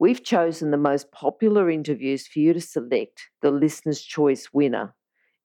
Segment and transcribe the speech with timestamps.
[0.00, 4.94] We've chosen the most popular interviews for you to select the Listener's Choice winner.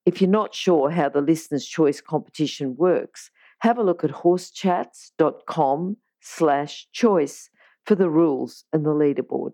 [0.06, 5.98] If you're not sure how the Listener's Choice competition works, have a look at horsechats.com
[6.22, 7.50] slash choice
[7.86, 9.52] for the rules and the leaderboard.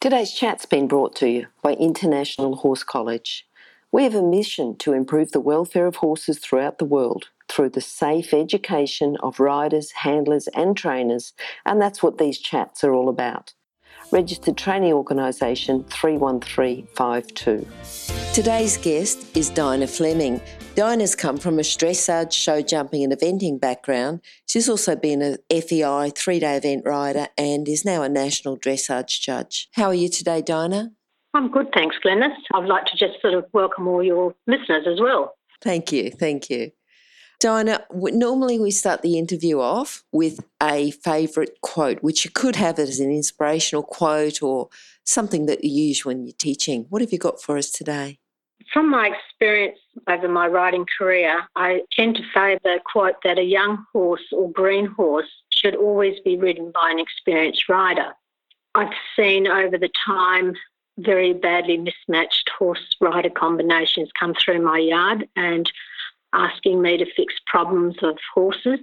[0.00, 3.46] Today's chat's been brought to you by International Horse College.
[3.92, 7.82] We have a mission to improve the welfare of horses throughout the world through the
[7.82, 11.34] safe education of riders, handlers, and trainers,
[11.66, 13.52] and that's what these chats are all about.
[14.12, 17.66] Registered Training Organisation 31352.
[18.34, 20.38] Today's guest is Dinah Fleming.
[20.74, 24.20] Dinah's come from a dressage, show jumping, and eventing background.
[24.46, 29.18] She's also been a FEI three day event rider and is now a national dressage
[29.20, 29.70] judge.
[29.72, 30.92] How are you today, Dinah?
[31.32, 32.36] I'm good, thanks, Glennis.
[32.52, 35.36] I'd like to just sort of welcome all your listeners as well.
[35.62, 36.72] Thank you, thank you.
[37.42, 42.78] Dinah, normally we start the interview off with a favourite quote, which you could have
[42.78, 44.68] as an inspirational quote or
[45.04, 46.86] something that you use when you're teaching.
[46.88, 48.20] What have you got for us today?
[48.72, 53.42] From my experience over my riding career, I tend to favour the quote that a
[53.42, 58.12] young horse or green horse should always be ridden by an experienced rider.
[58.76, 60.54] I've seen over the time
[60.98, 65.70] very badly mismatched horse rider combinations come through my yard and
[66.32, 68.78] asking me to fix problems of horses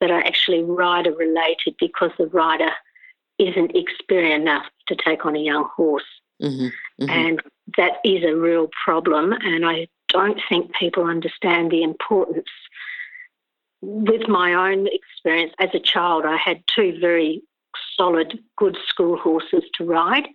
[0.00, 2.70] that are actually rider related because the rider
[3.38, 6.04] isn't experienced enough to take on a young horse.
[6.42, 6.66] Mm-hmm,
[7.04, 7.10] mm-hmm.
[7.10, 7.42] And
[7.76, 9.32] that is a real problem.
[9.32, 12.50] And I don't think people understand the importance.
[13.80, 17.42] With my own experience as a child, I had two very
[17.96, 20.28] solid, good school horses to ride.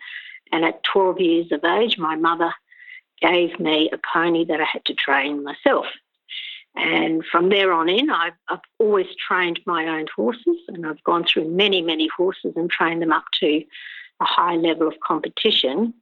[0.51, 2.53] And at 12 years of age, my mother
[3.21, 5.85] gave me a pony that I had to train myself.
[6.77, 11.25] And from there on in, I've, I've, always trained my own horses, and I've gone
[11.25, 13.63] through many, many horses and trained them up to
[14.21, 15.93] a high level of competition.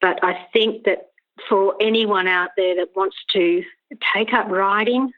[0.00, 1.10] But I think that
[1.48, 3.64] for anyone out there that wants to
[4.14, 5.12] take up riding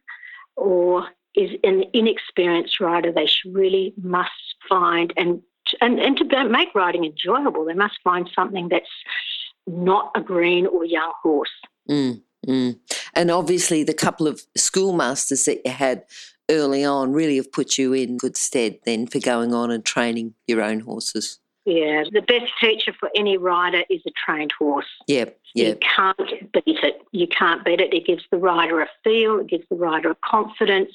[0.57, 4.31] or is an inexperienced rider, they really must
[4.69, 5.43] find and
[5.81, 8.91] and, and to make riding enjoyable, they must find something that's
[9.69, 11.51] not a green or young horse.
[11.89, 12.79] Mm, mm.
[13.21, 16.05] And obviously, the couple of schoolmasters that you had
[16.51, 20.33] early on really have put you in good stead then for going on and training
[20.47, 21.39] your own horses.
[21.67, 24.87] Yeah, the best teacher for any rider is a trained horse.
[25.07, 25.83] Yeah, yep.
[25.83, 27.03] You can't beat it.
[27.13, 27.93] You can't beat it.
[27.93, 30.93] It gives the rider a feel, it gives the rider a confidence,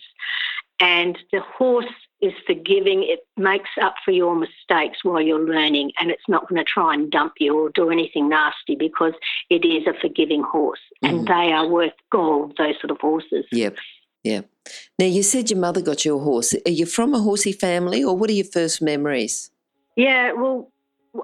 [0.79, 1.85] and the horse
[2.25, 3.03] is forgiving.
[3.03, 6.93] It makes up for your mistakes while you're learning, and it's not going to try
[6.93, 9.13] and dump you or do anything nasty because
[9.49, 11.27] it is a forgiving horse, and mm.
[11.27, 12.55] they are worth gold.
[12.57, 13.45] Those sort of horses.
[13.51, 13.77] Yep.
[14.23, 14.41] Yeah.
[14.97, 16.55] Now you said your mother got you a horse.
[16.65, 19.51] Are you from a horsey family, or what are your first memories?
[19.95, 20.71] Yeah, well,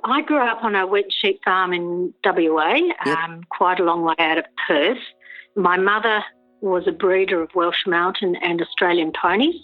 [0.03, 2.75] I grew up on a wet sheep farm in WA,
[3.05, 3.17] yep.
[3.17, 4.97] um, quite a long way out of Perth.
[5.55, 6.23] My mother
[6.61, 9.55] was a breeder of Welsh Mountain and Australian ponies,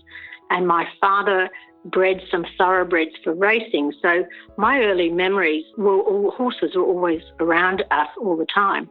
[0.50, 1.50] and my father
[1.86, 3.94] bred some thoroughbreds for racing.
[4.02, 4.26] So
[4.58, 8.90] my early memories were all horses were always around us all the time.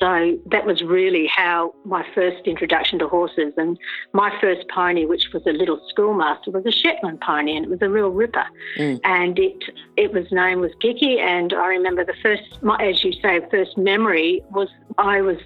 [0.00, 3.52] So that was really how my first introduction to horses.
[3.56, 3.78] And
[4.12, 7.82] my first pony, which was a little schoolmaster, was a Shetland pony, and it was
[7.82, 8.44] a real ripper.
[8.78, 9.00] Mm.
[9.04, 9.62] And it
[9.96, 11.20] it was name was Gicky.
[11.20, 12.42] And I remember the first,
[12.80, 14.68] as you say, first memory was
[14.98, 15.38] I was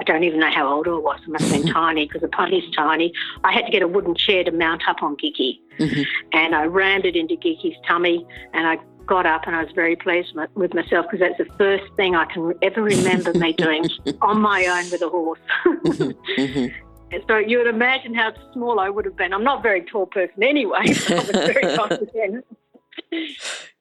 [0.00, 1.20] I don't even know how old I was.
[1.26, 3.12] I must have been tiny because the pony's tiny.
[3.44, 5.58] I had to get a wooden chair to mount up on Gicky.
[5.78, 6.02] Mm-hmm.
[6.32, 9.96] And I rammed it into Gicky's tummy and I got up and I was very
[9.96, 13.84] pleased with myself because that's the first thing I can ever remember me doing
[14.22, 15.40] on my own with a horse.
[15.64, 16.40] mm-hmm.
[16.40, 16.66] mm-hmm.
[17.28, 19.34] So you would imagine how small I would have been.
[19.34, 22.46] I'm not a very tall person anyway, but I was very confident.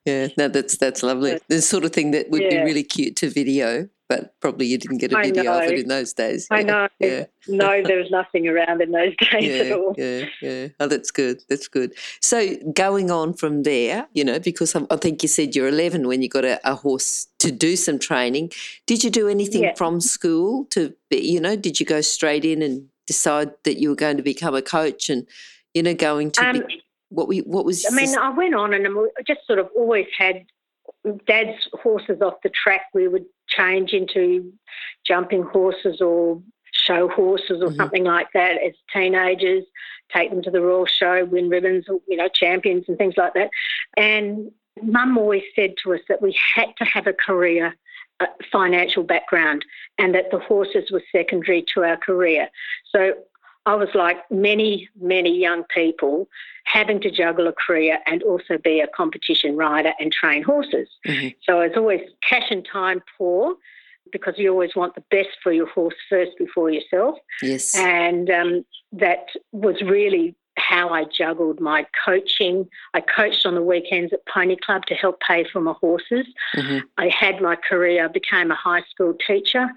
[0.05, 1.39] Yeah, no, that's that's lovely.
[1.47, 2.49] The sort of thing that would yeah.
[2.49, 5.87] be really cute to video but probably you didn't get a video of it in
[5.87, 6.45] those days.
[6.51, 6.89] I know.
[6.99, 7.27] Yeah.
[7.47, 9.95] no, there was nothing around in those days yeah, at all.
[9.97, 10.67] Yeah, yeah.
[10.81, 11.41] Oh, that's good.
[11.47, 11.93] That's good.
[12.19, 16.21] So going on from there, you know, because I think you said you're 11 when
[16.21, 18.51] you got a, a horse to do some training.
[18.85, 19.75] Did you do anything yeah.
[19.75, 23.87] from school to, be, you know, did you go straight in and decide that you
[23.87, 25.25] were going to become a coach and,
[25.73, 27.85] you know, going to um, be, what we what was?
[27.89, 30.45] I mean, I went on and I just sort of always had
[31.25, 34.51] dad's horses off the track, we would change into
[35.05, 36.41] jumping horses or
[36.73, 37.75] show horses or Mhm.
[37.75, 39.65] something like that as teenagers,
[40.13, 43.33] take them to the Royal Show, win ribbons, or, you know, champions and things like
[43.33, 43.49] that.
[43.97, 44.51] And
[44.81, 47.75] mum always said to us that we had to have a career,
[48.19, 49.65] a financial background,
[49.97, 52.49] and that the horses were secondary to our career.
[52.85, 53.15] So
[53.65, 56.27] I was like many, many young people
[56.65, 60.89] having to juggle a career and also be a competition rider and train horses.
[61.05, 61.35] Mhm.
[61.43, 63.55] So I was always cash and time poor
[64.11, 67.17] because you always want the best for your horse first before yourself.
[67.41, 67.77] Yes.
[67.77, 72.67] And um, that was really how I juggled my coaching.
[72.93, 76.27] I coached on the weekends at Pony Club to help pay for my horses.
[76.55, 76.83] Mhm.
[76.97, 79.69] I had my career, became a high school teacher,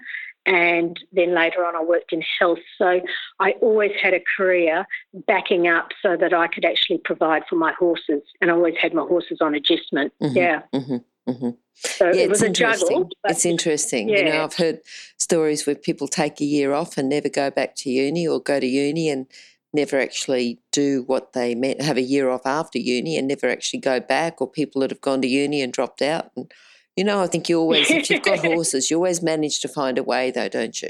[0.45, 2.59] and then later on I worked in health.
[2.77, 3.01] So
[3.39, 4.85] I always had a career
[5.27, 8.93] backing up so that I could actually provide for my horses, and I always had
[8.93, 10.13] my horses on adjustment.
[10.21, 10.35] Mhm.
[10.35, 11.03] Yeah, Mhm.
[11.27, 11.49] mm-hmm.
[11.73, 13.09] so Yeah, it was a juggle.
[13.27, 14.09] It's interesting.
[14.09, 14.17] Yeah.
[14.17, 14.43] You know.
[14.43, 14.79] I've heard
[15.17, 18.59] stories where people take a year off and never go back to uni or go
[18.59, 19.27] to uni and
[19.73, 23.79] never actually do what they meant, have a year off after uni and never actually
[23.79, 26.31] go back, or people that have gone to uni and dropped out.
[26.37, 26.49] And,
[26.95, 29.97] you know, I think you always, if you've got horses, you always manage to find
[29.97, 30.89] a way, though, don't you?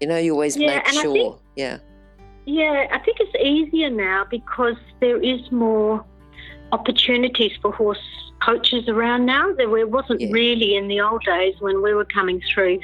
[0.00, 1.12] You know, you always Yeah, make sure.
[1.12, 1.78] think- yeah.
[2.46, 6.04] Yeah, I think it's easier now because there is more
[6.72, 7.98] opportunities for horse
[8.42, 9.52] coaches around now.
[9.52, 10.28] There wasn't Yeah.
[10.32, 12.80] really in the old days when we were coming through.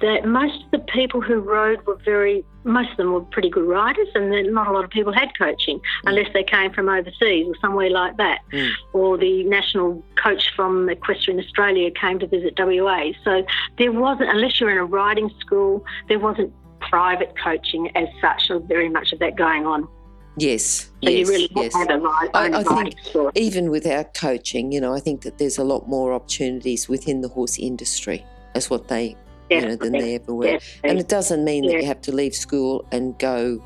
[0.00, 3.64] That most of the people who rode were very, most of them were pretty good
[3.64, 7.46] riders, and then not a lot of people had coaching unless they came from overseas
[7.48, 8.40] or somewhere like that.
[8.52, 8.70] Mm.
[8.92, 13.10] Or the national coach from Equestrian Australia came to visit WA.
[13.24, 13.44] So
[13.76, 18.60] there wasn't, unless you're in a riding school, there wasn't private coaching as such, or
[18.60, 19.88] very much of that going on.
[20.36, 20.90] Yes.
[21.02, 21.26] So yes.
[21.26, 21.74] you really yes.
[21.74, 22.94] have a ride, I- think-
[23.34, 27.28] even without coaching, you know, I think that there's a lot more opportunities within the
[27.28, 28.24] horse industry
[28.54, 29.16] as what they,
[29.50, 30.44] you know, than they ever were.
[30.44, 30.90] definitely.
[30.90, 33.62] And it doesn't mean that you have to leave school and go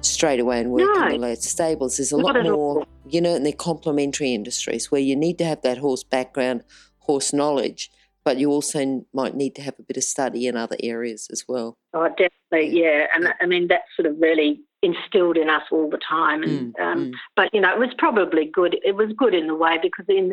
[0.00, 1.96] straight away and work in the stables.
[1.96, 2.86] There's a lot more, all.
[3.08, 6.62] you know, and they're complementary industries where you need to have that horse background,
[6.98, 7.90] horse knowledge,
[8.24, 11.44] but you also might need to have a bit of study in other areas as
[11.48, 11.76] well.
[11.94, 13.06] Oh, definitely, yeah.
[13.14, 16.42] And I mean, that's sort of really instilled in us all the time.
[16.42, 17.12] And Mm, um, mm.
[17.34, 18.76] but you know, it was probably good.
[18.84, 20.32] It was good in the way because in,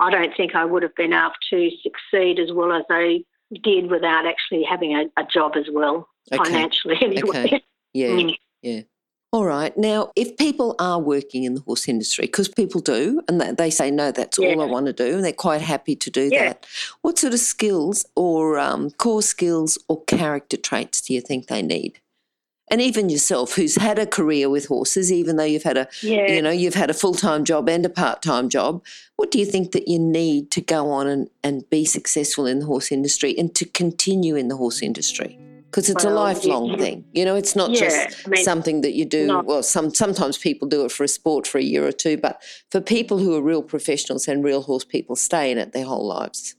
[0.00, 3.24] I don't think I would have been able to succeed as well as I
[3.62, 6.44] did without actually having a, a job as well Okay.
[6.44, 6.96] financially.
[7.02, 7.62] Anyway, Okay.
[7.92, 8.08] Yeah.
[8.08, 8.36] Mm.
[8.62, 8.80] Yeah.
[9.32, 9.76] All right.
[9.78, 13.90] Now, if people are working in the horse industry, because people do, and they, say,
[13.90, 16.44] no, that's all I want to do, and they're quite happy to do Yeah.
[16.48, 16.66] that,
[17.00, 21.62] what sort of skills or um, core skills or character traits do you think they
[21.62, 21.98] need?
[22.72, 26.32] And even yourself, who's had a career with horses, even though you've had a, yeah.
[26.32, 28.82] you know, you've had a full time job and a part time job,
[29.16, 32.60] what do you think that you need to go on and, and be successful in
[32.60, 35.38] the horse industry and to continue in the horse industry?
[35.66, 36.76] Because it's a Well, lifelong yeah.
[36.76, 37.04] thing.
[37.12, 39.26] You know, it's not Yeah, just I mean, something that you do.
[39.26, 42.16] not- Well, some sometimes people do it for a sport for a year or two,
[42.16, 45.84] but for people who are real professionals and real horse people, stay in it their
[45.84, 46.56] whole lives.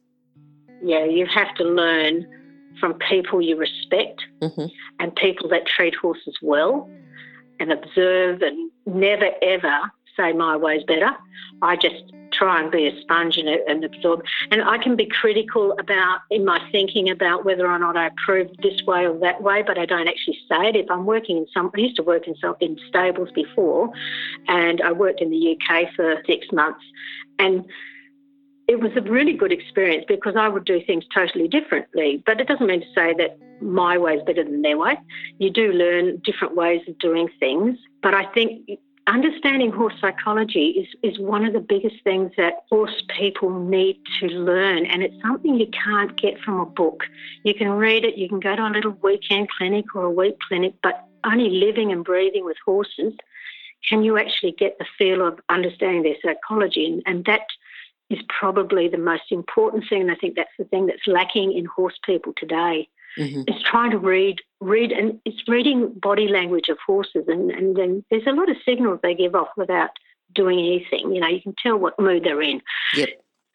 [0.85, 2.27] yeah, you have to learn
[2.83, 4.65] from people you respect hmm
[4.99, 6.89] and people that treat horses well
[7.61, 11.11] and observe and never ever say my way's better.
[11.61, 12.03] I just
[12.33, 14.23] try and be a sponge and, and absorb.
[14.51, 18.49] And I can be critical about in my thinking about whether or not I approve
[18.61, 20.75] this way or that way, but I don't actually say it.
[20.75, 23.91] If I'm working in some, I used to work in some in stables before,
[24.47, 26.83] and I worked in the UK for six months,
[27.39, 27.65] and
[28.67, 32.23] it was a really good experience because I would do things totally differently.
[32.25, 34.97] But it doesn't mean to say that my way is better than their way.
[35.37, 37.77] You do learn different ways of doing things.
[38.01, 43.03] But I think understanding horse psychology is, is one of the biggest things that horse
[43.17, 44.85] people need to learn.
[44.85, 47.03] And it's something you can't get from a book.
[47.43, 50.39] You can read it, you can go to a little weekend clinic or a week
[50.47, 53.13] clinic, but only living and breathing with horses
[53.87, 56.85] can you actually get the feel of understanding their psychology.
[56.85, 57.41] And, and that
[58.09, 60.01] is probably the most important thing.
[60.01, 63.91] And I think that's the thing that's lacking in horse people today hmm is trying
[63.91, 67.25] to read, read, and it's reading body language of horses.
[67.27, 69.91] And, and then there's a lot of signals they give off without
[70.33, 71.13] doing anything.
[71.13, 72.61] You know, you can tell what mood they're in.
[72.95, 73.09] Yep.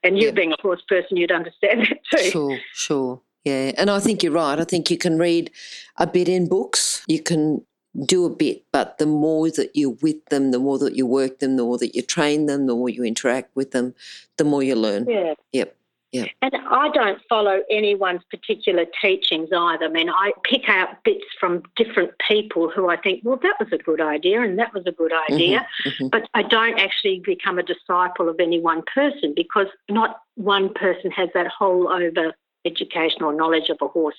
[0.05, 0.35] And you Yep.
[0.37, 2.31] being a horse person, you'd understand that too.
[2.31, 3.21] Sure, sure.
[3.45, 3.73] Yeah.
[3.77, 4.61] And I think you're right.
[4.61, 5.51] I think you can read
[5.97, 7.65] a bit in books, you can
[8.05, 11.39] do a bit, but the more that you're with them, the more that you work
[11.39, 13.95] them, the more that you train them, the more you interact with them,
[14.37, 15.07] the more you learn.
[15.09, 15.35] Yeah.
[15.53, 15.75] Yep.
[16.13, 16.25] Yeah.
[16.41, 19.85] And I don't follow anyone's particular teachings either.
[19.85, 23.69] I mean, I pick out bits from different people who I think, well, that was
[23.73, 25.67] a good idea and that was a good idea.
[25.85, 26.09] Mm-hmm.
[26.09, 31.11] But I don't actually become a disciple of any one person because not one person
[31.11, 32.33] has that whole over
[32.65, 34.17] educational knowledge of a horse.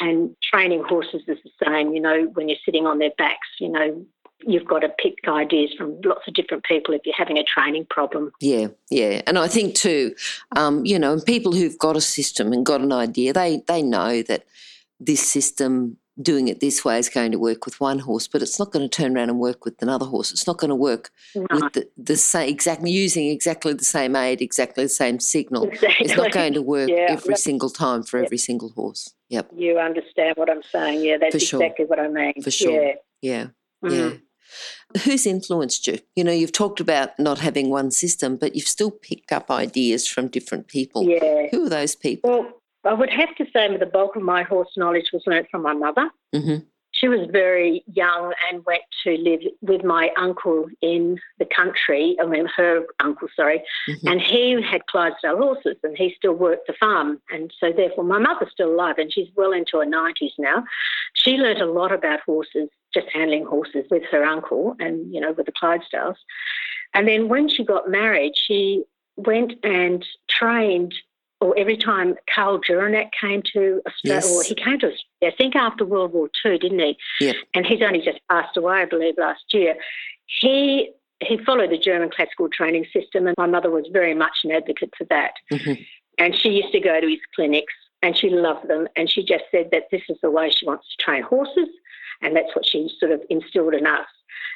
[0.00, 3.68] And training horses is the same, you know, when you're sitting on their backs, you
[3.68, 4.04] know,
[4.46, 7.86] you've got to pick ideas from lots of different people if you're having a training
[7.90, 8.30] problem.
[8.40, 10.14] Yeah, yeah, and I think too,
[10.56, 14.22] um, you know, people who've got a system and got an idea, they they know
[14.22, 14.44] that
[15.00, 18.58] this system doing it this way is going to work with one horse, but it's
[18.58, 20.30] not going to turn around and work with another horse.
[20.32, 24.16] It's not going to work No, with the, the same exactly using exactly the same
[24.16, 25.64] aid, exactly the same signal.
[25.68, 26.06] exactly.
[26.06, 27.38] It's not going to work Yeah, every yep.
[27.38, 28.26] single time for Yep.
[28.26, 29.14] every single horse.
[29.28, 31.02] Yep, You understand what I'm saying?
[31.04, 31.62] Yeah, that's sure.
[31.62, 32.34] exactly what I mean.
[32.42, 32.82] For sure.
[32.82, 32.92] Yeah.
[33.22, 33.46] yeah,
[33.84, 33.92] Mm.
[34.12, 34.16] yeah.
[35.04, 35.98] Who's influenced you?
[36.16, 40.06] You know, you've talked about not having one system, but you've still picked up ideas
[40.08, 41.04] from different people.
[41.06, 41.48] Yeah.
[41.50, 42.30] Who are those people?
[42.30, 45.62] Well, I would have to say the bulk of my horse knowledge was learnt from
[45.62, 46.10] my mother.
[46.34, 46.56] hmm
[46.92, 52.16] She was very young and went to live with my uncle in the country.
[52.20, 53.62] I mean, her uncle, sorry.
[53.88, 54.10] Mhm.
[54.10, 57.20] And he had Clydesdale horses and he still worked the farm.
[57.30, 60.64] And so, therefore, my mother's still alive and she's well into her 90s now.
[61.12, 65.32] She learnt a lot about horses, just handling horses with her uncle and, you know,
[65.32, 66.16] with the Clydesdales.
[66.94, 68.82] And then when she got married, she
[69.16, 70.94] went and trained,
[71.40, 74.36] or every time Carl Jurenak came to Australia, Yes.
[74.36, 76.98] or he came to Australia, I think after World War II, didn't he?
[77.20, 77.36] Yep.
[77.54, 79.76] And he's only just passed away, I believe, last year.
[80.26, 80.90] He
[81.20, 84.92] he followed the German classical training system, and my mother was very much an advocate
[84.96, 85.32] for that.
[85.50, 85.84] Mhm.
[86.16, 88.86] And she used to go to his clinics, and she loved them.
[88.94, 91.68] And she just said that this is the way she wants to train horses,
[92.20, 94.06] and that's what she sort of instilled in us.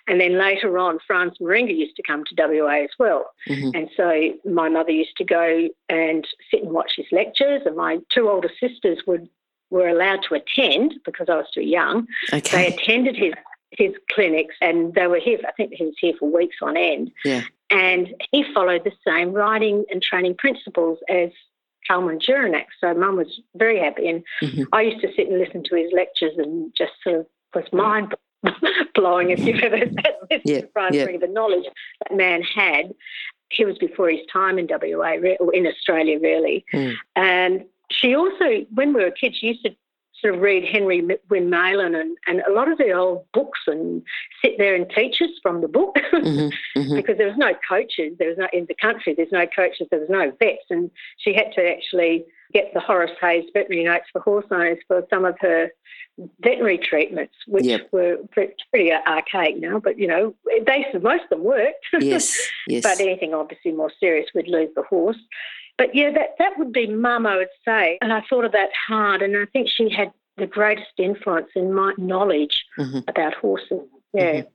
[0.08, 3.30] And then later on, Franz Mairinger used to come to WA as well.
[3.48, 3.74] Mhm.
[3.74, 8.00] And so my mother used to go and sit and watch his lectures, and my
[8.10, 9.28] two older sisters would
[9.70, 12.06] were allowed to attend because I was too young.
[12.32, 12.40] Okay.
[12.56, 13.32] They attended his
[13.70, 15.38] his clinics, and they were here.
[15.48, 17.10] I think he was here for weeks on end.
[17.24, 17.40] Yeah.
[17.70, 21.30] And he followed the same riding and training principles as
[21.88, 22.66] Kalman Jurenak.
[22.82, 24.66] So Mum was very happy, and Mhm.
[24.74, 28.14] I used to sit and listen to his lectures, and just sort of was mind
[28.94, 30.06] blowing if you've ever listened
[30.44, 31.06] Yeah, to Brian yeah.
[31.18, 31.64] The knowledge
[32.00, 32.92] that man had.
[33.50, 36.64] He was before his time in WA, or in Australia, really.
[36.72, 36.94] Mm.
[37.16, 39.76] And she also, when we were kids, she used to
[40.22, 44.02] sort of read Henry Wynmalen and, and a lot of the old books and
[44.42, 46.52] sit there and teach us from the book Mhm.
[46.76, 46.96] Mhm.
[46.96, 48.14] because there was no coaches.
[48.18, 49.14] There was no in the country.
[49.14, 49.88] There's no coaches.
[49.90, 54.04] There was no vets, and she had to actually get the Horace Hayes veterinary notes
[54.12, 55.70] for horse owners for some of her
[56.40, 57.88] veterinary treatments, which Yep.
[57.92, 59.78] were pretty archaic now.
[59.80, 60.34] But you know,
[60.66, 61.84] they most of them worked.
[62.00, 62.38] Yes.
[62.68, 62.82] Yes.
[62.82, 65.18] But anything obviously more serious would lose the horse.
[65.78, 67.98] But yeah, that, that would be mum, I would say.
[68.02, 69.22] And I thought of that hard.
[69.22, 73.04] And I think she had the greatest influence in my knowledge Mhm.
[73.08, 73.80] about horses.
[74.14, 74.42] Yeah.
[74.42, 74.46] Mhm.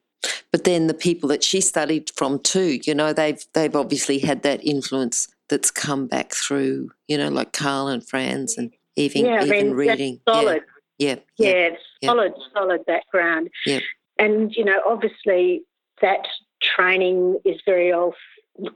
[0.51, 4.41] But then the people that she studied from too, you know, they've they've obviously had
[4.43, 9.41] that influence that's come back through, you know, like Carl and Franz and even yeah,
[9.41, 10.19] I even mean, reading.
[10.25, 10.63] that's solid.
[10.97, 11.15] Yeah.
[11.37, 11.69] Yeah, Yeah.
[12.01, 12.07] yeah.
[12.09, 13.49] solid, solid background.
[13.65, 13.83] Yep.
[14.17, 15.63] And, you know, obviously
[16.01, 16.27] that
[16.61, 18.15] training is very old,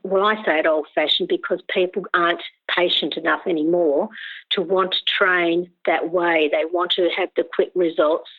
[0.04, 2.42] well, I say it old fashioned because people aren't
[2.76, 4.10] patient enough anymore
[4.52, 6.50] to want to train that way.
[6.52, 8.30] They want to have the quick results.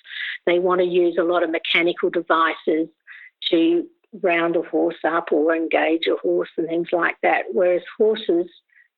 [0.47, 2.89] They want to use a lot of mechanical devices
[3.51, 3.87] to
[4.21, 7.45] round a horse up or engage a horse and things like that.
[7.53, 8.49] Whereas horses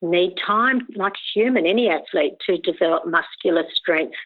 [0.02, 4.16] need time, like a human, any athlete, to develop muscular strength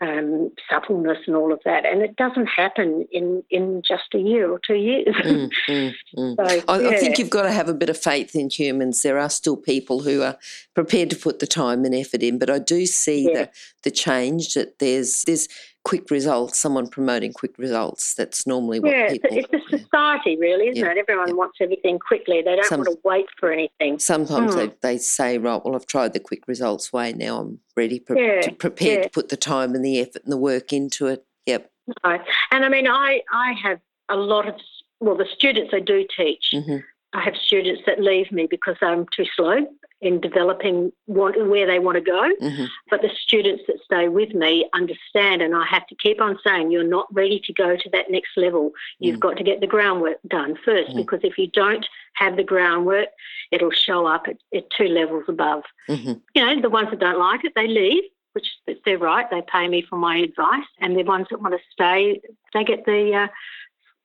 [0.00, 1.84] um, suppleness and all of that.
[1.84, 5.14] And it doesn't happen in, in just a year or two years.
[5.24, 6.36] Mm, mm, mm.
[6.48, 9.02] so, I, I think you've got to have a bit of faith in humans.
[9.02, 10.38] There are still people who are
[10.74, 13.44] prepared to put the time and effort in, but I do see Yeah.
[13.44, 13.50] the
[13.82, 15.48] the change that there's there's
[15.84, 16.58] quick results.
[16.58, 18.14] Someone promoting quick results.
[18.14, 19.30] That's normally what yeah, people.
[19.32, 20.98] it's a society, really, isn't Yeah, it?
[20.98, 21.34] Everyone yeah.
[21.34, 22.42] wants everything quickly.
[22.42, 23.98] They don't Some- want to wait for anything.
[23.98, 24.58] Sometimes Hmm.
[24.60, 27.12] they, they say, right, well, I've tried the quick results way.
[27.12, 30.32] Now I'm ready, pre- Yeah, to, prepared to put the time and the effort and
[30.32, 31.24] the work into it.
[31.46, 31.70] Yep.
[32.04, 32.20] Right.
[32.50, 34.54] And I mean, I, I have a lot of,
[35.00, 36.76] well, the students I do teach, hmm
[37.12, 39.66] I have students that leave me because I'm too slow
[40.00, 42.30] in developing what, where they want to go.
[42.40, 46.38] hmm But the students that stay with me understand, and I have to keep on
[46.44, 48.72] saying, you're not ready to go to that next level.
[48.98, 49.20] You've Mm.
[49.20, 50.96] got to get the groundwork done first, Mm.
[50.96, 53.08] because if you don't have the groundwork,
[53.50, 55.64] it'll show up at, at two levels above.
[55.86, 58.48] hmm You know, the ones that don't like it, they leave, which
[58.84, 59.28] they're right.
[59.30, 62.20] They pay me for my advice, and the ones that want to stay,
[62.54, 63.28] they get the, uh,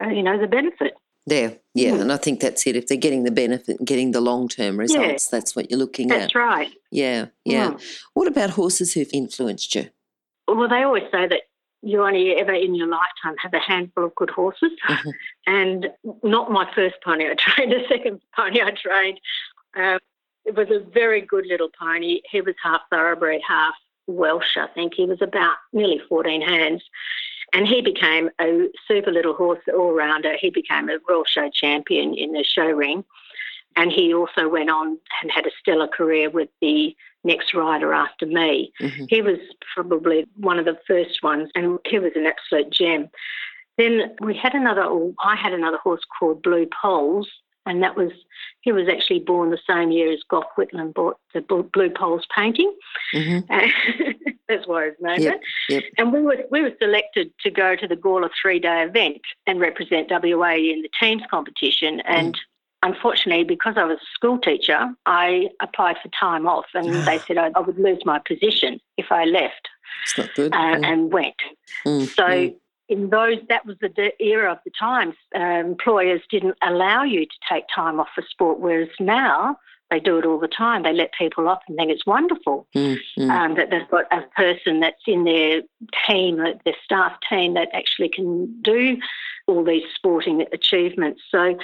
[0.05, 0.93] uh, you know, the benefit.
[1.27, 2.01] Yeah, yeah, mm.
[2.01, 2.75] and I think that's it.
[2.75, 5.37] If they're getting the benefit and getting the long term results, yeah.
[5.37, 6.21] that's what you're looking that's at.
[6.25, 6.71] That's right.
[6.91, 7.71] Yeah, yeah.
[7.71, 7.99] Mm.
[8.13, 9.89] What about horses who've influenced you?
[10.47, 11.41] Well, they always say that
[11.81, 14.71] you only ever in your lifetime have a handful of good horses.
[14.87, 15.09] Mm-hmm.
[15.47, 15.87] And
[16.23, 19.19] not my first pony I trained, the second pony I trained.
[19.75, 19.99] Uh,
[20.45, 22.21] it was a very good little pony.
[22.29, 23.73] He was half thoroughbred, half
[24.07, 24.93] Welsh, I think.
[24.95, 26.83] He was about nearly 14 hands.
[27.53, 30.35] And he became a super little horse all rounder.
[30.39, 33.03] He became a Royal Show champion in the show ring.
[33.77, 38.25] And he also went on and had a stellar career with the next rider after
[38.25, 38.71] me.
[38.81, 39.05] Mm-hmm.
[39.09, 39.37] He was
[39.73, 43.09] probably one of the first ones, and he was an absolute gem.
[43.77, 47.29] Then we had another, or I had another horse called Blue Poles,
[47.65, 48.11] and that was
[48.61, 52.73] he was actually born the same year as Gough Whitlam bought the Blue Poles painting.
[53.13, 54.31] Mm-hmm.
[54.47, 55.83] That's why his name yep, yep.
[55.97, 59.59] And we were we were selected to go to the Gawler three day event and
[59.59, 62.01] represent WA in the teams competition.
[62.01, 62.39] And mm.
[62.83, 67.37] unfortunately, because I was a school teacher, I applied for time off, and they said
[67.37, 69.69] I, I, would lose my position if I left.
[70.03, 70.53] It's not good.
[70.53, 70.85] Uh, mm.
[70.85, 71.35] And went.
[71.85, 72.55] Mm, so mm
[72.87, 75.15] in those, that was the era of the times.
[75.35, 79.57] Uh, employers didn't allow you to take time off for sport, whereas now
[79.91, 80.83] they do it all the time.
[80.83, 83.29] They let people off and think it's wonderful mm, mm.
[83.29, 85.61] Um, that they've got a person that's in their
[86.07, 88.97] team, their staff team, that actually can do
[89.47, 91.21] all these sporting achievements.
[91.29, 91.57] So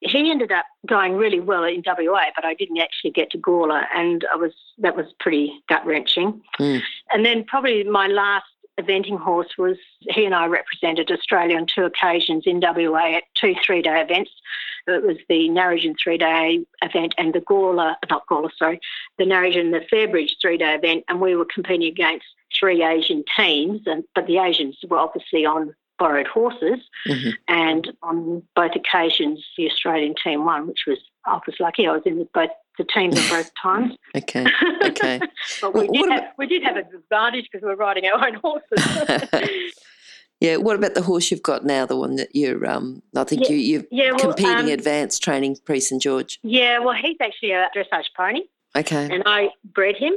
[0.00, 3.84] he ended up going really well in WA, but I didn't actually get to Gawler,
[3.94, 6.40] and I was that was pretty gut wrenching.
[6.60, 6.82] Mm.
[7.12, 8.46] And then probably my last
[8.78, 13.54] eventing horse was he and I represented Australia on two occasions in WA at two
[13.64, 14.30] three day events.
[14.86, 18.80] It was the Narrogin three day event and the Gawler, not Gawler, sorry,
[19.18, 22.26] the Narrogin, the Fairbridge three day event, and we were competing against
[22.58, 27.30] three Asian teams, and but the Asians were obviously on borrowed horses, mm-hmm.
[27.48, 31.86] and on both occasions the Australian team won, which was I was lucky.
[31.86, 33.94] I was in both the teams at both times.
[34.16, 34.46] okay,
[34.84, 35.20] okay.
[35.60, 38.34] but we, did have, we did have an advantage because we were riding our own
[38.34, 39.74] horses.
[40.40, 40.56] yeah.
[40.56, 41.84] What about the horse you've got now?
[41.84, 45.22] The one that you're, um, I think yeah, you, you're yeah, well, competing um, advanced
[45.22, 46.38] training, Prix St George.
[46.42, 46.78] Yeah.
[46.78, 48.42] Well, he's actually a dressage pony.
[48.76, 49.08] Okay.
[49.10, 50.14] And I bred him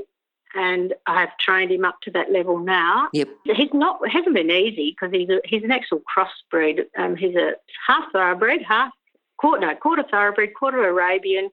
[0.53, 3.09] and I've trained him up to that level now.
[3.13, 3.29] Yep.
[3.55, 6.85] He's not hasn't been easy because he's a, he's an actual crossbreed.
[6.97, 7.53] Um, he's a
[7.87, 8.91] half thoroughbred, half
[9.37, 11.49] quarter no quarter thoroughbred, quarter Arabian,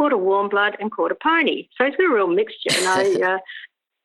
[0.00, 1.68] quarter warm blood, and quarter pony.
[1.76, 2.70] So got a real mixture.
[2.72, 3.38] And I uh,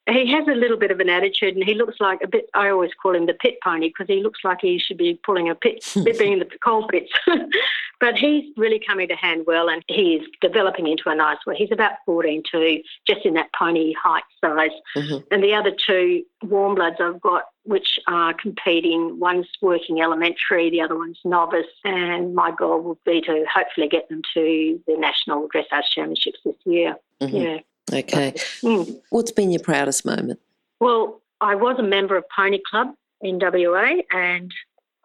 [0.08, 2.48] he has a little bit of an attitude, and he looks like a bit.
[2.54, 5.50] I always call him the pit pony because he looks like he should be pulling
[5.50, 5.84] a pit,
[6.20, 7.12] being in the coal pits.
[8.00, 11.56] but he's really coming to hand well, and he is developing into a nice way.
[11.56, 14.70] He's about 14 too, just in that pony height size.
[14.96, 15.26] Mm-hmm.
[15.32, 20.82] And the other two warm bloods I've got, which are competing, one's working elementary, the
[20.82, 25.50] other one's novice, and my goal will be to hopefully get them to the national
[25.50, 26.96] dressage championships this year.
[27.22, 27.36] Mm-hmm.
[27.36, 27.58] Yeah.
[27.94, 28.34] Okay.
[28.62, 29.00] Mm.
[29.10, 30.40] What's been your proudest moment?
[30.80, 34.52] Well, I was a member of Pony Club in WA and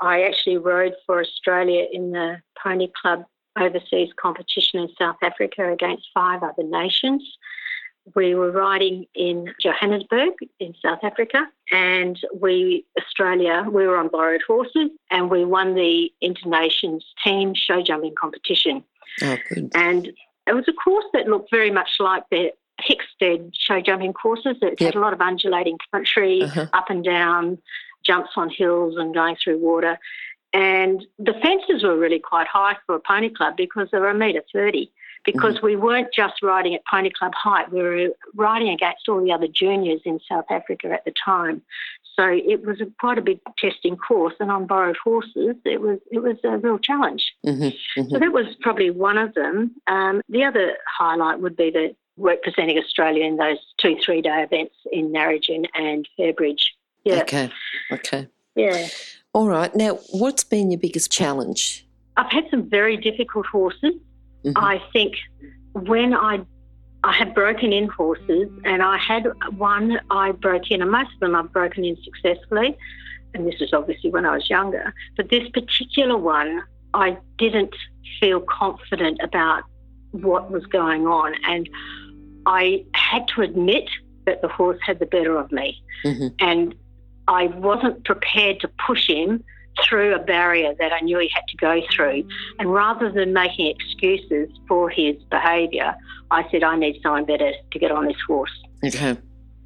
[0.01, 3.25] I actually rode for Australia in the Pony Club
[3.59, 7.23] overseas competition in South Africa against five other nations.
[8.14, 14.40] We were riding in Johannesburg in South Africa, and we, Australia, we were on borrowed
[14.47, 18.83] horses, and we won the Internations team show jumping competition.
[19.23, 19.71] Oh, good.
[19.75, 20.07] And
[20.47, 24.57] it was a course that looked very much like the Hickstead show jumping courses.
[24.62, 24.95] It yep.
[24.95, 26.66] had a lot of undulating country, uh-huh.
[26.73, 27.59] up and down,
[28.05, 29.99] jumps on hills and going through water.
[30.53, 34.14] And the fences were really quite high for a pony club because they were a
[34.14, 34.90] metre 30.
[35.23, 35.66] Because mm-hmm.
[35.66, 39.47] we weren't just riding at pony club height, we were riding against all the other
[39.47, 41.61] juniors in South Africa at the time.
[42.16, 45.99] So it was a, quite a big testing course, and on borrowed horses, it was
[46.11, 47.33] it was a real challenge.
[47.47, 47.62] Mm-hmm.
[47.62, 48.11] Mm-hmm.
[48.11, 49.75] So that was probably one of them.
[49.87, 54.74] Um, the other highlight would be the representing Australia in those two three day events
[54.92, 56.62] in Narrogin and Fairbridge.
[57.04, 57.22] Yeah.
[57.22, 57.50] Okay.
[57.90, 58.28] Okay.
[58.54, 58.87] Yeah.
[59.33, 59.74] All right.
[59.74, 61.87] Now, what's been your biggest challenge?
[62.16, 63.94] I've had some very difficult horses.
[64.44, 64.52] Mm-hmm.
[64.56, 65.16] I think
[65.72, 66.40] when I
[67.02, 71.20] I had broken in horses, and I had one I broke in, and most of
[71.20, 72.76] them I've broken in successfully.
[73.33, 74.92] And this was obviously when I was younger.
[75.16, 77.74] But this particular one, I didn't
[78.18, 79.62] feel confident about
[80.11, 81.35] what was going on.
[81.46, 81.68] And
[82.51, 83.89] I had to admit
[84.27, 85.81] that the horse had the better of me.
[86.05, 86.29] Mm-hmm.
[86.41, 86.75] And
[87.29, 89.45] I wasn't prepared to push him
[89.85, 92.27] through a barrier that I knew he had to go through.
[92.59, 95.95] And rather than making excuses for his behaviour,
[96.33, 98.51] I said, I need someone better to get on this horse.
[98.85, 99.17] Okay.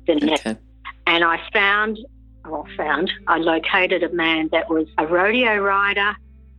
[0.06, 0.58] Than okay.
[1.06, 1.98] And I found,
[2.44, 6.14] well, found, I located a man that was a rodeo rider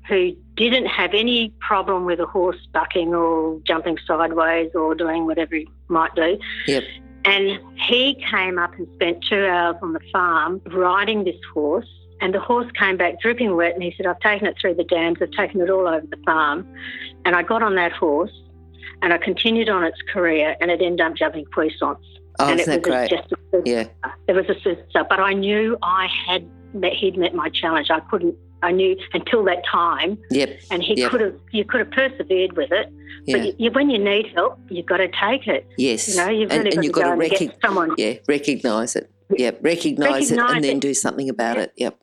[0.08, 5.56] who didn't have any problem with a horse bucking or jumping sideways or doing whatever
[5.56, 6.38] he might do.
[6.68, 6.84] Yep.
[7.26, 11.88] And he came up and spent two hours on the farm riding this horse.
[12.22, 13.74] And the horse came back dripping wet.
[13.74, 16.22] And he said, I've taken it through the dams, I've taken it all over the
[16.24, 16.68] farm.
[17.26, 18.32] And I got on that horse
[19.02, 22.00] and I continued on its career and it ended up jumping puissance.
[22.40, 23.10] Oh, and isn't it that was great?
[23.10, 23.88] just a Yeah.
[24.28, 27.90] it was a sister, but I knew I had met, he'd met my challenge.
[27.90, 28.36] I couldn't.
[28.64, 30.60] I knew until that time, Yep.
[30.72, 31.12] and he Yep.
[31.12, 31.36] could have.
[31.52, 32.90] You could have persevered with it,
[33.26, 33.38] Yeah.
[33.38, 35.66] but you, you, when you need help, you've got to take it.
[35.78, 36.08] yes.
[36.10, 37.58] You know, you've and, really and got you've to got go to and recog- get
[37.62, 37.92] someone.
[37.98, 39.10] yeah, recognise it.
[39.38, 39.60] Yep.
[39.62, 40.80] Recognise it and then it.
[40.82, 41.64] do something about Yeah.
[41.64, 41.72] it.
[41.78, 41.98] Yep.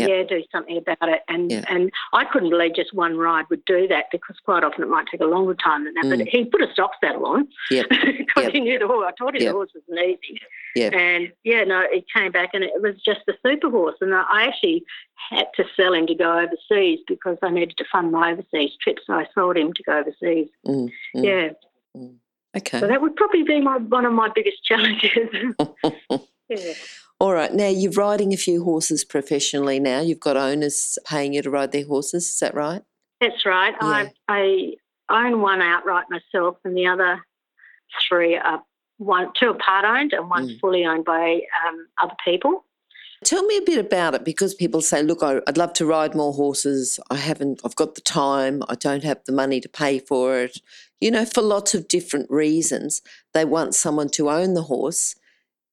[0.00, 0.08] Yep.
[0.08, 1.64] Yeah, do something about it, and Yeah.
[1.68, 5.06] and I couldn't believe just one ride would do that because quite often it might
[5.10, 6.04] take a longer time than that.
[6.06, 6.18] Mm.
[6.18, 7.86] But he put a stop saddle on Yep.
[7.88, 8.52] because Yep.
[8.52, 9.06] he knew the horse.
[9.08, 9.50] I told him Yep.
[9.50, 10.40] the horse was easy.
[10.76, 10.92] Yep.
[10.94, 13.96] And yeah, no, it came back and it was just a super horse.
[14.00, 14.84] And I actually
[15.30, 18.98] had to sell him to go overseas because I needed to fund my overseas trip.
[19.06, 20.48] So I sold him to go overseas.
[20.66, 22.10] Mm, mm, Yeah.
[22.56, 22.80] Okay.
[22.80, 25.28] So that would probably be my one of my biggest challenges.
[26.48, 26.72] yeah.
[27.20, 27.52] All right.
[27.52, 29.78] Now you're riding a few horses professionally.
[29.78, 32.26] Now you've got owners paying you to ride their horses.
[32.28, 32.82] Is that right?
[33.20, 33.74] That's right.
[33.80, 34.08] Yeah.
[34.28, 34.72] I
[35.08, 37.20] I own one outright myself, and the other
[38.08, 38.62] three are
[38.98, 40.60] one two are part owned and one's Mm.
[40.60, 42.64] fully owned by um, other people.
[43.22, 46.14] Tell me a bit about it because people say, look, I- I'd love to ride
[46.14, 46.98] more horses.
[47.10, 48.62] I haven't, I've got the time.
[48.70, 50.58] I don't have the money to pay for it.
[51.02, 53.02] You know, for lots of different reasons.
[53.34, 55.16] They want someone to own the horse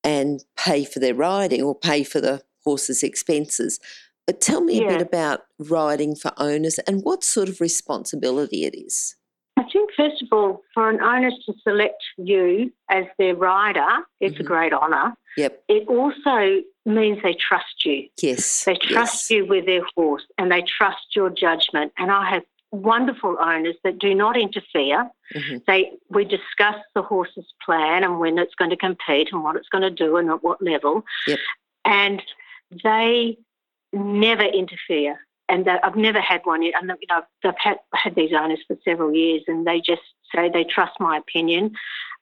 [0.03, 3.79] and pay for their riding or pay for the horse's expenses.
[4.25, 4.97] But tell me a Yeah.
[4.97, 9.15] bit about riding for owners and what sort of responsibility it is.
[9.57, 13.87] I think first of all, for an owner to select you as their rider,
[14.19, 14.41] it's Mhm.
[14.41, 15.15] a great honour.
[15.35, 15.63] Yep.
[15.67, 18.07] It also means they trust you.
[18.21, 18.65] Yes.
[18.65, 19.31] They trust yes.
[19.31, 21.91] you with their horse and they trust your judgment.
[21.97, 25.09] And I have wonderful owners that do not interfere.
[25.33, 25.65] Mhm.
[25.65, 29.69] They we discuss the horse's plan and when it's going to compete and what it's
[29.69, 31.05] going to do and at what level.
[31.27, 31.39] Yep.
[31.85, 32.23] And
[32.83, 33.37] they
[33.93, 35.19] never interfere.
[35.49, 36.73] And that, I've never had one yet.
[36.79, 40.01] And you know, I've had, had these owners for several years, and they just
[40.35, 41.71] say they trust my opinion.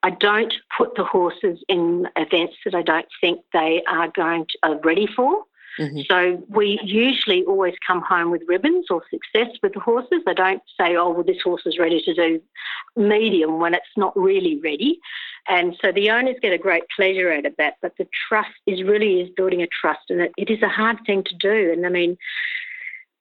[0.03, 4.57] I don't put the horses in events that I don't think they are going to,
[4.61, 5.43] are ready for.
[5.79, 6.07] Mhm.
[6.07, 10.23] So we usually always come home with ribbons or success with the horses.
[10.25, 12.41] I don't say, oh, well, this horse is ready to do
[12.95, 14.99] medium when it's not really ready.
[15.47, 17.75] And so the owners get a great pleasure out of that.
[17.81, 20.97] But the trust is really is building a trust, and it, it is a hard
[21.05, 21.71] thing to do.
[21.71, 22.17] And I mean,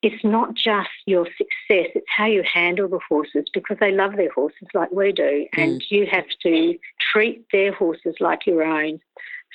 [0.02, 4.30] it's not just your success, it's how you handle the horses because they love their
[4.30, 5.46] horses like we do.
[5.56, 9.00] And you have to treat their horses like your own.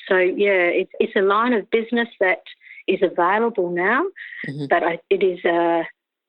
[0.07, 2.41] So, yeah, it's, it's a line of business that
[2.89, 4.03] is available now,
[4.47, 4.67] Mhm.
[4.69, 5.85] but I, it is a,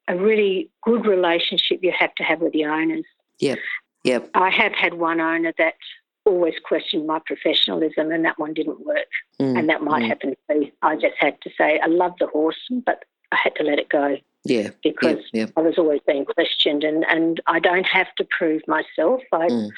[0.09, 3.05] a really good relationship you have to have with the owners.
[3.39, 3.59] Yep.
[4.05, 4.31] Yep.
[4.35, 5.75] I have had one owner that
[6.25, 9.11] always questioned my professionalism, and that one didn't work.
[9.41, 10.09] Mm, And that might mm.
[10.09, 10.73] happen to me.
[10.83, 13.89] I just had to say, I love the horse, but I had to let it
[13.89, 14.71] go Yeah.
[14.83, 15.49] because Yep.
[15.49, 15.51] Yep.
[15.57, 19.21] I was always being questioned, and, and I don't have to prove myself.
[19.33, 19.69] I, Mm.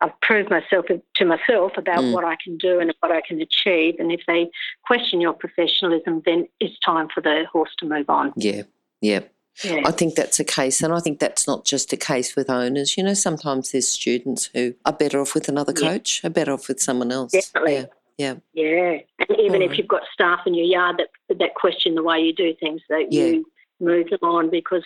[0.00, 2.12] I've proved myself to myself about Mm.
[2.12, 3.94] what I can do and what I can achieve.
[4.00, 4.50] And if they
[4.86, 8.32] question your professionalism, then it's time for the horse to move on.
[8.36, 8.62] Yeah.
[9.02, 9.32] Yep.
[9.64, 9.82] Yeah.
[9.84, 12.96] I think that's a case, and I think that's not just a case with owners.
[12.96, 15.88] You know, sometimes there's students who are better off with another Yeah.
[15.90, 17.32] coach, are better off with someone else.
[17.32, 17.74] Definitely.
[17.74, 17.84] Yeah.
[18.18, 18.34] Yeah.
[18.52, 19.78] Yeah, and even if Alright.
[19.78, 23.12] you've got staff in your yard that that question the way you do things, that
[23.12, 23.24] Yeah.
[23.26, 23.46] you
[23.80, 24.84] move them on because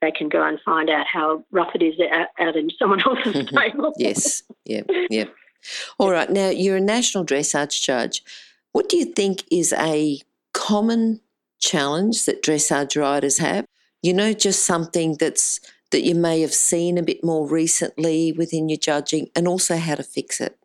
[0.00, 3.48] they can go and find out how rough it is out, out in someone else's
[3.48, 3.92] stable.
[3.96, 4.42] Yes.
[4.64, 4.90] Yep.
[5.10, 5.34] Yep.
[5.98, 6.30] All right.
[6.30, 8.22] Now, you're a national dressage judge.
[8.72, 10.20] What do you think is a
[10.52, 11.20] common
[11.58, 13.64] challenge that dressage riders have?
[14.02, 15.60] You know, just something that's
[15.92, 19.94] that you may have seen a bit more recently within your judging, and also how
[19.94, 20.58] to fix it.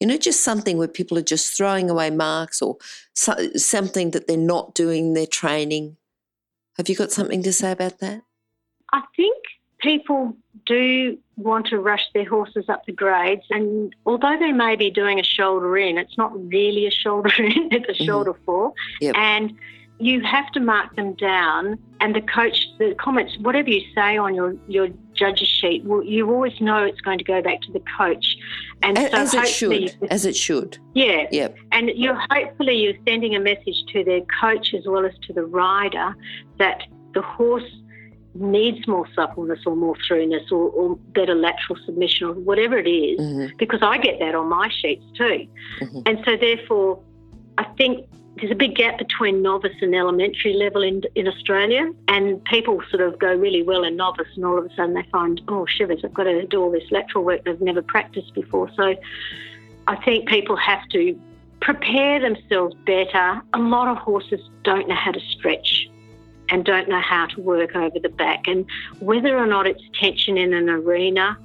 [0.00, 2.78] You know, just something where people are just throwing away marks or
[3.14, 5.96] so, something that they're not doing their training.
[6.76, 8.22] Have you got something to say about that?
[8.92, 9.36] I think
[9.78, 14.90] people do want to rush their horses up the grades, and although they may be
[14.90, 18.06] doing a shoulder in, it's not really a shoulder in; it's a Mhm.
[18.06, 19.14] shoulder fall, Yep.
[19.16, 19.52] and
[19.98, 21.78] you have to mark them down.
[22.00, 24.88] And the coach, the comments, whatever you say on your your
[25.22, 28.26] judge's sheet, well, you always know it's going to go back to the coach,
[28.82, 30.08] and A- so As it hopefully, should.
[30.10, 30.78] As it should.
[30.94, 31.56] yeah, Yep.
[31.72, 35.44] and you're hopefully you're sending a message to their coach as well as to the
[35.44, 36.14] rider
[36.58, 36.78] that
[37.14, 37.70] the horse
[38.34, 43.18] needs more suppleness or more throughness or, or better lateral submission or whatever it is,
[43.20, 45.46] hmm because I get that on my sheets too.
[45.82, 46.02] Mhm.
[46.08, 47.00] And so therefore
[47.58, 52.42] I think there's a big gap between novice and elementary level in, in Australia, and
[52.44, 55.40] people sort of go really well in novice, and all of a sudden they find,
[55.48, 58.70] oh, shivers, I've got to do all this lateral work they've never practiced before.
[58.74, 58.96] So
[59.86, 61.18] I think people have to
[61.60, 63.42] prepare themselves better.
[63.52, 65.88] A lot of horses don't know how to stretch
[66.48, 68.66] and don't know how to work over the back, and
[69.00, 71.36] whether or not it's tension in an arena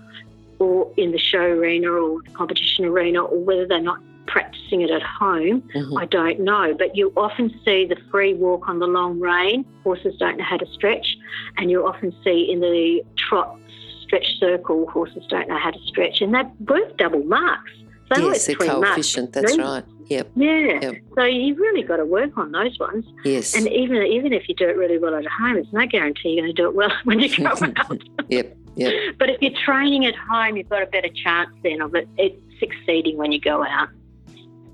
[0.60, 4.92] or in the show arena or the competition arena, or whether they're not practicing it
[4.92, 6.00] at home, Mhm.
[6.02, 6.74] I don't know.
[6.78, 10.58] But you often see the free walk on the long rein, horses don't know how
[10.58, 11.18] to stretch,
[11.58, 13.58] and you often see in the trot
[14.02, 17.72] stretch circle, horses don't know how to stretch, and they're worth double marks.
[18.13, 19.16] So yes, they're between marks.
[19.16, 19.84] That's right.
[20.08, 20.32] Yep.
[20.38, 20.80] Yeah.
[20.82, 20.96] Yep.
[21.16, 23.06] So you've really got to work on those ones.
[23.26, 23.54] Yes.
[23.54, 26.44] And even even if you do it really well at home, it's no guarantee you're
[26.46, 28.02] going to do it well when you go out.
[28.30, 28.56] Yep.
[28.78, 28.94] Yep.
[29.20, 32.40] But if you're training at home, you've got a better chance then of it, it
[32.60, 33.90] succeeding when you go out.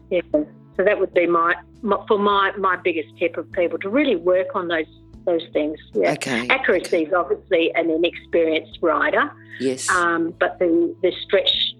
[0.09, 0.21] Yeah.
[0.31, 4.15] So that would be my, my for my my biggest tip of people to really
[4.15, 4.85] work on those
[5.25, 5.77] those things.
[5.93, 6.13] Yeah.
[6.13, 6.47] Okay.
[6.49, 9.89] Accuracy is obviously an inexperienced rider, Yes.
[9.89, 11.75] um, but the the stretch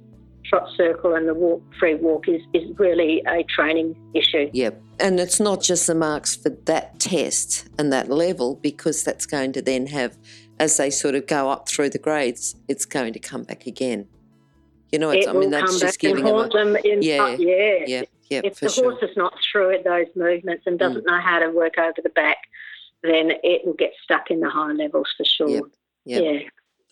[0.46, 4.50] trot circle and the walk free walk is, is really a training issue.
[4.54, 4.82] Yep.
[5.00, 9.54] And it's not just the marks for that test and that level, because that's going
[9.54, 10.16] to then have,
[10.60, 14.08] as they sort of go up through the grades, it's going to come back again.
[14.94, 16.36] You know, it's, it I mean, that's just giving them.
[16.36, 16.78] A, them.
[16.84, 17.80] Yeah, yeah.
[17.88, 18.92] yeah, yeah, if the sure.
[18.92, 19.00] Mm.
[19.00, 22.10] horse is not through at those movements and doesn't know how to work over the
[22.10, 22.38] back,
[23.02, 25.50] then it will get stuck in the high levels for sure.
[25.50, 25.64] Yep,
[26.06, 26.24] yep.
[26.24, 26.42] Yeah.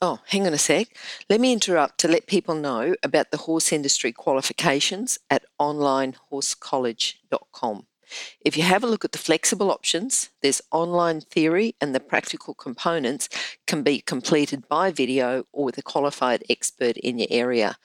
[0.01, 0.87] Oh, hang on a sec.
[1.29, 7.85] Let me interrupt to let people know about the horse industry qualifications at onlinehorsecollege.com.
[8.43, 12.53] If you have a look at the flexible options, there's online theory and the practical
[12.53, 13.27] components
[13.67, 17.77] can be completed by video or with a qualified expert in your area.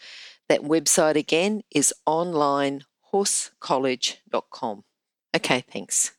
[0.48, 4.84] That website again is onlinehorsecollege.com.
[5.34, 6.12] Okay, thanks.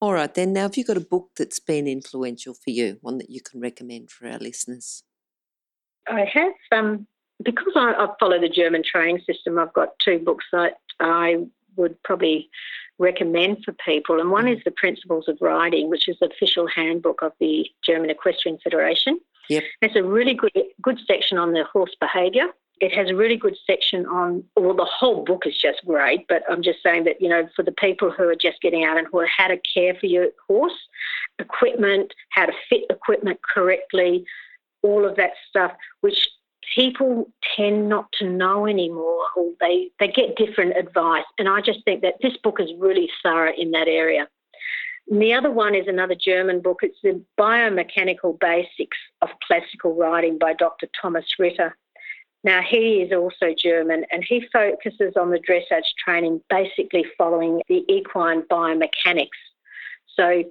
[0.00, 0.52] All right, then.
[0.52, 3.60] Now, have you got a book that's been influential for you, one that you can
[3.60, 5.02] recommend for our listeners?
[6.06, 7.08] I have, um,
[7.42, 11.46] because I, I follow the German training system, I've got two books that I
[11.76, 12.48] would probably
[12.98, 14.20] recommend for people.
[14.20, 18.10] And one is The Principles of Riding, which is the official handbook of the German
[18.10, 19.20] Equestrian Federation.
[19.48, 19.64] Yep.
[19.82, 22.46] It's a really good, good section on the horse behaviour.
[22.78, 26.42] It has a really good section on, well, the whole book is just great, but
[26.50, 29.06] I'm just saying that, you know, for the people who are just getting out and
[29.10, 30.76] who are how to care for your horse,
[31.38, 34.26] equipment, how to fit equipment correctly,
[34.82, 36.28] all of that stuff, which
[36.74, 41.24] people tend not to know anymore or they, they get different advice.
[41.38, 44.28] And I just think that this book is really thorough in that area.
[45.08, 46.80] And the other one is another German book.
[46.82, 50.88] It's the Biomechanical Basics of Classical Riding by Dr.
[51.00, 51.76] Thomas Ritter.
[52.42, 57.84] Now, he is also German and he focuses on the dressage training basically following the
[57.88, 59.28] equine biomechanics.
[60.16, 60.44] So,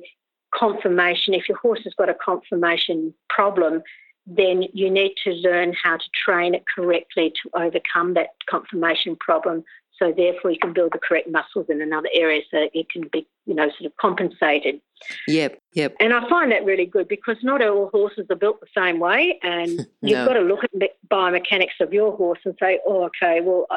[0.53, 3.81] conformation, if your horse has got a conformation problem,
[4.25, 9.63] then you need to learn how to train it correctly to overcome that conformation problem.
[9.97, 13.25] So therefore, you can build the correct muscles in another area so it can be,
[13.45, 14.81] you know, sort of compensated.
[15.27, 15.95] Yep, yep.
[15.99, 19.39] And I find that really good because not all horses are built the same way,
[19.41, 23.39] and you've got to look at the biomechanics of your horse and say, oh, okay,
[23.41, 23.67] well,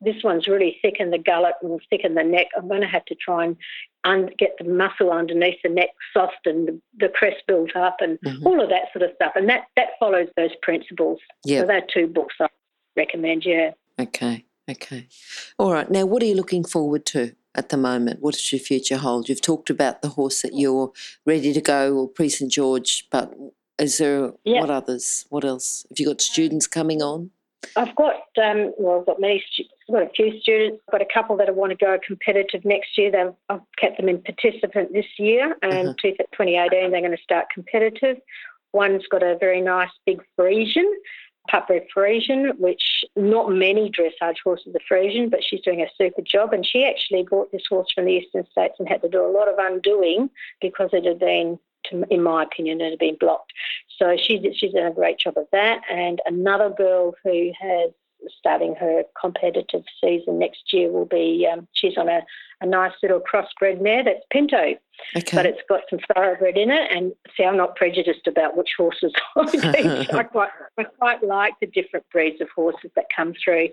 [0.00, 2.46] this one's really thick in the gullet and thick in the neck.
[2.56, 3.56] I'm going to have to try and
[4.04, 8.18] un- get the muscle underneath the neck soft and the, the crest built up and
[8.20, 8.44] Mhm.
[8.44, 9.32] all of that sort of stuff.
[9.36, 11.18] And that, that follows those principles.
[11.46, 11.66] So Yep.
[11.66, 12.48] they're two books I
[12.96, 13.70] recommend, yeah.
[13.98, 15.06] Okay, okay.
[15.58, 15.90] All right.
[15.90, 18.20] Now, what are you looking forward to at the moment?
[18.20, 19.28] What does your future hold?
[19.30, 20.92] You've talked about the horse that you're
[21.24, 23.34] ready to go, or Prix St George, but
[23.78, 24.60] is there Yeah.
[24.60, 25.24] what others?
[25.30, 25.86] What else?
[25.88, 27.30] Have you got students coming on?
[27.74, 29.42] I've got um, well, I've got many.
[29.88, 30.82] I've got a few students.
[30.88, 33.10] I've got a couple that I want to go competitive next year.
[33.10, 35.94] They've, I've kept them in participant this year, and Uh-huh.
[36.02, 38.18] 2018 they're going to start competitive.
[38.72, 40.92] One's got a very nice big Frisian,
[41.48, 46.52] purebred Frisian, which not many dressage horses are Frisian, but she's doing a super job.
[46.52, 49.32] And she actually bought this horse from the Eastern States and had to do a
[49.32, 50.28] lot of undoing
[50.60, 51.58] because it had been,
[52.10, 53.52] in my opinion, it had been blocked.
[53.98, 55.80] So she's she's done a great job of that.
[55.90, 57.90] And another girl who has
[58.38, 62.22] starting her competitive season next year will be um, she's on a,
[62.60, 64.74] a nice little crossbred mare that's Pinto,
[65.16, 65.36] Okay.
[65.36, 66.90] but it's got some thoroughbred in it.
[66.90, 70.10] And see, I'm not prejudiced about which horses I teach.
[70.12, 73.68] I quite I quite like the different breeds of horses that come through.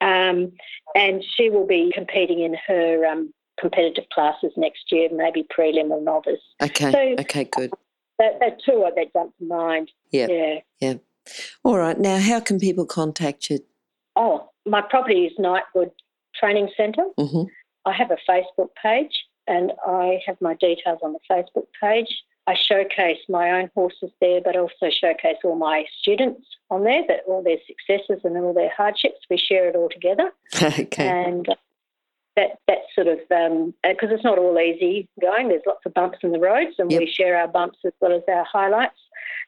[0.00, 0.52] Um,
[0.94, 6.02] and she will be competing in her um, competitive classes next year, maybe prelim or
[6.02, 6.40] novice.
[6.62, 6.92] okay.
[6.92, 7.44] so- okay.
[7.44, 7.70] Good.
[8.18, 9.90] That, that two are that jump to mind.
[10.10, 10.30] Yep.
[10.30, 10.58] Yeah.
[10.80, 10.94] Yeah.
[11.64, 11.98] All right.
[11.98, 13.58] Now, how can people contact you?
[14.14, 15.90] Oh, my property is Knightwood
[16.34, 17.06] Training Centre.
[17.18, 17.42] hmm
[17.84, 22.08] I have a Facebook page and I have my details on the Facebook page.
[22.48, 27.20] I showcase my own horses there, but also showcase all my students on there, that
[27.28, 29.18] all their successes and all their hardships.
[29.30, 30.32] We share it all together.
[30.62, 31.08] okay.
[31.08, 31.48] And
[32.36, 35.48] that that sort of because um, it's not all easy going.
[35.48, 37.00] There's lots of bumps in the roads, and yep.
[37.00, 38.98] we share our bumps as well as our highlights.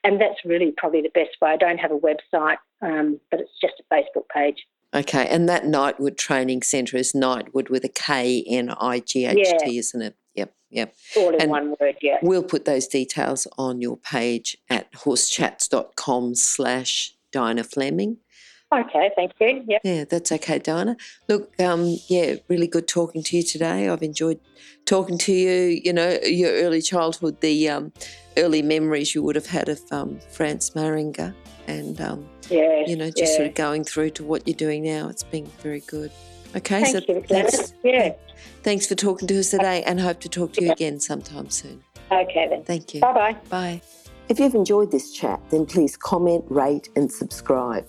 [0.05, 1.51] And that's really probably the best way.
[1.51, 4.67] I don't have a website, um, but it's just a Facebook page.
[4.95, 9.37] Okay, and that Knightwood Training Centre is Knightwood with a K N I G H
[9.37, 9.79] T, yeah.
[9.79, 10.17] isn't it?
[10.35, 10.95] Yep, yep.
[11.17, 12.19] All in and one word, yeah.
[12.23, 18.19] We'll put those details on your page at horsechats.com slash Dinah Fleming.
[18.71, 19.65] Okay, thank you.
[19.67, 19.81] Yep.
[19.83, 20.97] Yeah, that's okay, Diana.
[21.27, 23.89] Look, um, yeah, really good talking to you today.
[23.89, 24.41] I've enjoyed
[24.85, 25.81] talking to you.
[25.83, 27.93] You know, your early childhood, the um,
[28.37, 31.35] early memories you would have had of um, Franz Mairinger,
[31.67, 33.37] and um, yeah, you know, just yeah.
[33.37, 35.09] sort of going through to what you're doing now.
[35.09, 36.13] It's been very good.
[36.55, 37.73] Okay, Thank so you, thanks.
[37.83, 38.13] Yeah.
[38.63, 41.83] Thanks for talking to us today, and hope to talk to you again sometime soon.
[42.13, 42.65] Okay then.
[42.65, 43.01] Thank you.
[43.01, 43.37] Bye bye.
[43.49, 43.83] Bye.
[44.29, 47.89] If you've enjoyed this chat, then please comment, rate, and subscribe.